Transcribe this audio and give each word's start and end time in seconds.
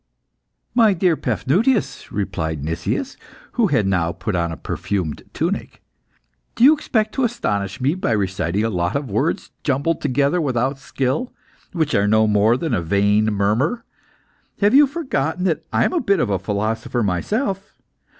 '""My 0.81 0.95
dear 0.95 1.15
Paphnutius," 1.15 2.11
replied 2.11 2.63
Nicias, 2.63 3.17
who 3.51 3.67
had 3.67 3.85
now 3.85 4.11
put 4.11 4.35
on 4.35 4.51
a 4.51 4.57
perfumed 4.57 5.21
tunic, 5.31 5.83
"do 6.55 6.63
you 6.63 6.73
expect 6.73 7.13
to 7.13 7.23
astonish 7.23 7.79
me 7.79 7.93
by 7.93 8.13
reciting 8.13 8.63
a 8.63 8.71
lot 8.71 8.95
of 8.95 9.11
words 9.11 9.51
jumbled 9.63 10.01
together 10.01 10.41
without 10.41 10.79
skill, 10.79 11.31
which 11.71 11.93
are 11.93 12.07
no 12.07 12.25
more 12.25 12.57
than 12.57 12.73
a 12.73 12.81
vain 12.81 13.25
murmur? 13.25 13.85
Have 14.59 14.73
you 14.73 14.87
forgotten 14.87 15.43
that 15.43 15.65
I 15.71 15.85
am 15.85 15.93
a 15.93 16.01
bit 16.01 16.19
of 16.19 16.31
a 16.31 16.39
philosopher 16.39 17.03
myself? 17.03 17.75